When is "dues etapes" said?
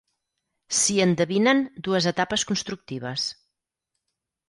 1.89-2.49